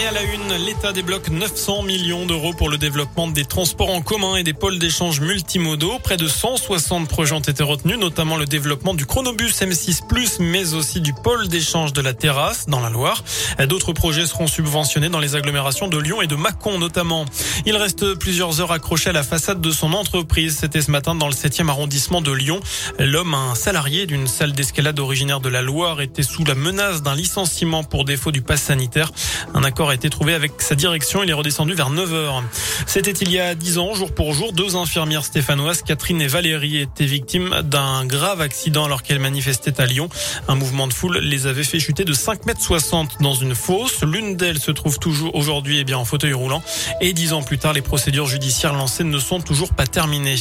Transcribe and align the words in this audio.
Et 0.00 0.06
à 0.06 0.12
la 0.12 0.22
une, 0.22 0.54
l'État 0.64 0.92
débloque 0.92 1.28
900 1.28 1.82
millions 1.82 2.24
d'euros 2.24 2.54
pour 2.54 2.70
le 2.70 2.78
développement 2.78 3.28
des 3.28 3.44
transports 3.44 3.90
en 3.90 4.00
commun 4.00 4.36
et 4.36 4.42
des 4.42 4.54
pôles 4.54 4.78
d'échange 4.78 5.20
multimodaux. 5.20 5.98
Près 6.02 6.16
de 6.16 6.26
160 6.26 7.06
projets 7.06 7.34
ont 7.34 7.40
été 7.40 7.62
retenus, 7.62 7.98
notamment 7.98 8.38
le 8.38 8.46
développement 8.46 8.94
du 8.94 9.04
chronobus 9.04 9.60
M6+, 9.60 10.40
mais 10.40 10.72
aussi 10.72 11.02
du 11.02 11.12
pôle 11.12 11.48
d'échange 11.48 11.92
de 11.92 12.00
la 12.00 12.14
terrasse 12.14 12.66
dans 12.66 12.80
la 12.80 12.88
Loire. 12.88 13.24
D'autres 13.68 13.92
projets 13.92 14.26
seront 14.26 14.46
subventionnés 14.46 15.10
dans 15.10 15.18
les 15.18 15.36
agglomérations 15.36 15.88
de 15.88 15.98
Lyon 15.98 16.22
et 16.22 16.26
de 16.26 16.36
Mâcon 16.36 16.78
notamment. 16.78 17.26
Il 17.66 17.76
reste 17.76 18.14
plusieurs 18.14 18.62
heures 18.62 18.72
accroché 18.72 19.10
à 19.10 19.12
la 19.12 19.22
façade 19.22 19.60
de 19.60 19.70
son 19.70 19.92
entreprise. 19.92 20.56
C'était 20.60 20.80
ce 20.80 20.90
matin 20.90 21.14
dans 21.14 21.26
le 21.26 21.34
7e 21.34 21.68
arrondissement 21.68 22.22
de 22.22 22.32
Lyon. 22.32 22.60
L'homme, 22.98 23.34
un 23.34 23.54
salarié 23.54 24.06
d'une 24.06 24.28
salle 24.28 24.52
d'escalade 24.52 24.98
originaire 24.98 25.40
de 25.40 25.50
la 25.50 25.60
Loire, 25.60 26.00
était 26.00 26.22
sous 26.22 26.44
la 26.44 26.54
menace 26.54 27.02
d'un 27.02 27.14
licenciement 27.14 27.84
pour 27.84 28.06
défaut 28.06 28.30
du 28.30 28.40
pass 28.40 28.62
sanitaire. 28.62 29.12
Un 29.52 29.62
accord 29.62 29.89
a 29.90 29.94
été 29.94 30.08
trouvé 30.10 30.34
avec 30.34 30.52
sa 30.58 30.74
direction. 30.74 31.22
Il 31.22 31.30
est 31.30 31.34
redescendu 31.34 31.74
vers 31.74 31.90
9 31.90 32.14
heures. 32.14 32.42
C'était 32.86 33.10
il 33.10 33.30
y 33.30 33.38
a 33.38 33.54
10 33.54 33.78
ans, 33.78 33.94
jour 33.94 34.12
pour 34.12 34.32
jour. 34.32 34.52
Deux 34.52 34.76
infirmières 34.76 35.24
stéphanoises, 35.24 35.82
Catherine 35.82 36.20
et 36.20 36.26
Valérie, 36.26 36.78
étaient 36.78 37.04
victimes 37.04 37.54
d'un 37.64 38.04
grave 38.06 38.40
accident 38.40 38.84
alors 38.84 39.02
qu'elles 39.02 39.18
manifestaient 39.18 39.80
à 39.80 39.86
Lyon. 39.86 40.08
Un 40.48 40.54
mouvement 40.54 40.86
de 40.86 40.92
foule 40.92 41.18
les 41.18 41.46
avait 41.46 41.64
fait 41.64 41.80
chuter 41.80 42.04
de 42.04 42.12
5 42.12 42.46
mètres 42.46 42.60
60 42.60 43.20
dans 43.20 43.34
une 43.34 43.54
fosse. 43.54 44.02
L'une 44.02 44.36
d'elles 44.36 44.60
se 44.60 44.70
trouve 44.70 44.98
toujours 44.98 45.34
aujourd'hui 45.34 45.78
eh 45.78 45.84
bien 45.84 45.98
en 45.98 46.04
fauteuil 46.04 46.32
roulant. 46.32 46.62
Et 47.00 47.12
dix 47.12 47.32
ans 47.32 47.42
plus 47.42 47.58
tard, 47.58 47.72
les 47.72 47.82
procédures 47.82 48.26
judiciaires 48.26 48.74
lancées 48.74 49.04
ne 49.04 49.18
sont 49.18 49.40
toujours 49.40 49.74
pas 49.74 49.86
terminées. 49.86 50.36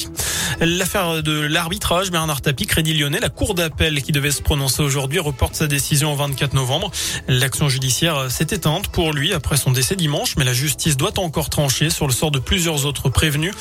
L'affaire 0.62 1.24
de 1.24 1.40
l'arbitrage, 1.40 2.12
Bernard 2.12 2.42
Tapie, 2.42 2.66
Crédit 2.66 2.94
Lyonnais, 2.94 3.22
la 3.22 3.30
cour 3.30 3.56
d'appel 3.56 4.02
qui 4.02 4.12
devait 4.12 4.32
se 4.32 4.42
prononcer 4.42 4.82
aujourd'hui 4.82 5.20
reporte 5.20 5.56
sa 5.56 5.68
décision 5.68 6.12
au 6.12 6.18
24 6.18 6.54
novembre. 6.54 6.92
L'action 7.30 7.70
judiciaire 7.70 8.30
s'est 8.30 8.48
éteinte 8.50 8.90
pour 8.90 9.14
lui 9.14 9.34
après 9.34 9.56
son 9.56 9.72
décès 9.72 9.96
dimanche, 9.96 10.36
mais 10.36 10.44
la 10.44 10.52
justice 10.52 10.98
doit 10.98 11.18
encore 11.18 11.50
trancher 11.50 11.90
sur 11.90 12.08
le 12.08 12.12
sort 12.12 12.32
de 12.32 12.40
plusieurs 12.40 12.86
autres 12.86 13.08
prévenus, 13.08 13.54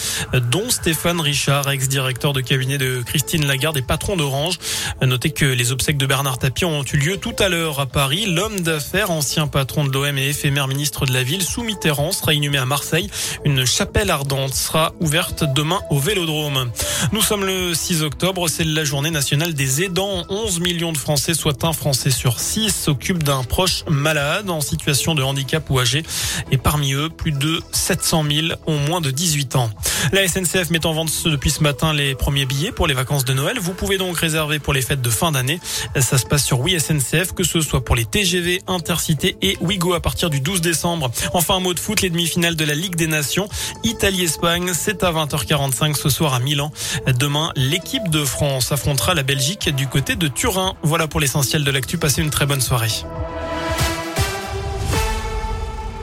dont 0.51 0.71
Stéphane 0.71 1.21
Richard, 1.21 1.71
ex-directeur 1.71 2.33
de 2.33 2.41
cabinet 2.41 2.79
de 2.79 3.01
Christine 3.07 3.47
Lagarde 3.47 3.77
et 3.77 3.83
patron 3.83 4.17
d'Orange. 4.17 4.59
Notez 5.01 5.31
que 5.31 5.45
les 5.45 5.71
obsèques 5.71 5.99
de 5.99 6.07
Bernard 6.07 6.39
Tapie 6.39 6.65
ont 6.65 6.83
eu 6.83 6.97
lieu 6.97 7.17
tout 7.17 7.37
à 7.39 7.49
l'heure 7.49 7.79
à 7.79 7.87
Paris. 7.87 8.27
L'homme 8.27 8.59
d'affaires, 8.61 9.13
ancien 9.13 9.47
patron 9.47 9.85
de 9.85 9.93
l'OM 9.93 10.19
et 10.19 10.31
éphémère 10.31 10.67
ministre 10.67 11.07
de 11.07 11.13
la 11.13 11.23
ville, 11.23 11.43
sous 11.43 11.63
Mitterrand, 11.63 12.11
sera 12.11 12.35
inhumé 12.35 12.59
à 12.59 12.67
Marseille. 12.67 13.09
Une 13.45 13.65
chapelle 13.65 14.11
ardente 14.11 14.53
sera 14.53 14.95
ouverte 14.99 15.45
demain 15.55 15.81
au 15.91 16.01
Vélodrome. 16.01 16.73
Nous 17.13 17.23
sommes 17.23 17.45
le 17.45 17.75
6 17.75 18.03
octobre, 18.03 18.49
c'est 18.49 18.65
la 18.65 18.85
journée 18.85 19.11
nationale 19.11 19.55
des 19.55 19.83
aidants. 19.83 20.25
11 20.29 20.61
millions 20.61 20.93
de 20.93 20.99
Français, 20.99 21.35
soit 21.35 21.65
un 21.65 21.73
Français 21.73 22.11
sur 22.11 22.41
6, 22.41 22.75
s'occupent 22.75 23.23
d'un 23.23 23.45
proche 23.45 23.85
malade 23.89 24.51
en 24.51 24.61
situation 24.61 25.15
de 25.15 25.23
handicap 25.23 25.69
ou 25.71 25.79
âgé. 25.79 26.03
Et 26.51 26.59
parmi 26.59 26.95
eux, 26.95 27.09
plus 27.09 27.33
de 27.33 27.61
700 27.73 28.25
000 28.31 28.47
ont 28.67 28.79
moins 28.79 29.01
de 29.01 29.11
18 29.11 29.57
ans. 29.57 29.71
La 30.13 30.27
SNCF 30.27 30.71
met 30.71 30.85
en 30.87 30.93
vente 30.93 31.11
depuis 31.25 31.51
ce 31.51 31.63
matin 31.63 31.93
les 31.93 32.15
premiers 32.15 32.47
billets 32.47 32.73
pour 32.73 32.87
les 32.87 32.95
vacances 32.95 33.25
de 33.25 33.33
Noël. 33.33 33.59
Vous 33.61 33.75
pouvez 33.75 33.99
donc 33.99 34.17
réserver 34.17 34.59
pour 34.59 34.73
les 34.73 34.83
fêtes 34.83 35.03
de 35.03 35.11
fin 35.11 35.33
d'année. 35.33 35.61
Ça 36.01 36.19
se 36.19 36.27
passe 36.27 36.45
sur 36.45 36.61
Oui 36.61 36.79
SNCF, 36.79 37.33
que 37.33 37.45
ce 37.45 37.61
soit 37.61 37.85
pour 37.85 37.97
les 37.97 38.05
TGV, 38.05 38.63
Intercité 38.67 39.37
et 39.43 39.57
Ouigo 39.61 39.95
à 39.95 40.01
partir 40.01 40.31
du 40.31 40.41
12 40.41 40.61
décembre. 40.61 41.11
Enfin, 41.35 41.57
un 41.57 41.61
mot 41.61 41.75
de 41.75 41.81
foot, 41.81 42.01
les 42.01 42.11
demi-finales 42.11 42.57
de 42.57 42.65
la 42.65 42.75
Ligue 42.75 42.97
des 42.97 43.07
Nations. 43.07 43.49
Italie-Espagne, 43.85 44.73
c'est 44.75 45.03
à 45.05 45.13
20h45 45.13 45.97
ce 45.97 46.09
soir 46.09 46.35
à 46.35 46.41
Milan. 46.41 46.73
Demain, 47.19 47.53
l'équipe 47.57 48.09
de 48.09 48.25
France 48.25 48.73
affrontera 48.73 49.15
la 49.15 49.23
Belgique 49.23 49.75
du 49.75 49.87
côté 49.87 50.17
de 50.17 50.29
Turin. 50.29 50.75
Voilà 50.83 51.09
pour 51.09 51.21
l'essentiel 51.21 51.65
de 51.65 51.71
l'actu. 51.71 51.99
Passez 51.99 52.23
une 52.23 52.31
très 52.31 52.47
bonne 52.47 52.61
soirée. 52.61 52.89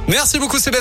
Merci 0.07 0.37
beaucoup 0.37 0.59
Sébastien. 0.59 0.73